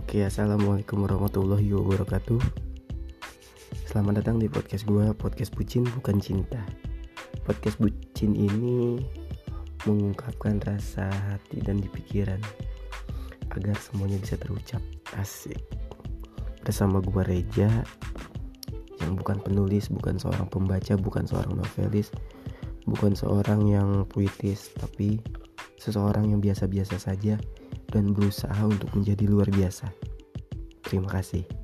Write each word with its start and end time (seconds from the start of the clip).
Oke, 0.00 0.24
assalamualaikum 0.24 1.04
warahmatullahi 1.04 1.76
wabarakatuh. 1.76 2.40
Selamat 3.84 4.24
datang 4.24 4.40
di 4.40 4.48
podcast 4.48 4.88
gue, 4.88 5.12
podcast 5.12 5.52
bucin 5.52 5.84
bukan 5.84 6.16
cinta. 6.16 6.56
Podcast 7.44 7.76
bucin 7.76 8.32
ini 8.32 8.96
mengungkapkan 9.84 10.56
rasa 10.64 11.04
hati 11.04 11.60
dan 11.60 11.84
di 11.84 11.88
pikiran 11.92 12.40
agar 13.52 13.76
semuanya 13.76 14.16
bisa 14.16 14.40
terucap 14.40 14.80
asik. 15.20 15.60
Bersama 16.64 17.04
gue 17.04 17.20
Reja 17.20 17.68
yang 19.04 19.20
bukan 19.20 19.36
penulis, 19.44 19.92
bukan 19.92 20.16
seorang 20.16 20.48
pembaca, 20.48 20.96
bukan 20.96 21.28
seorang 21.28 21.60
novelis, 21.60 22.08
bukan 22.88 23.12
seorang 23.12 23.68
yang 23.68 24.08
puitis, 24.08 24.72
tapi 24.80 25.20
seseorang 25.76 26.32
yang 26.32 26.40
biasa-biasa 26.40 26.96
saja 26.96 27.36
dan 27.90 28.14
berusaha 28.14 28.62
untuk 28.64 28.88
menjadi 28.94 29.26
luar 29.26 29.50
biasa. 29.50 29.90
Terima 30.86 31.10
kasih. 31.10 31.59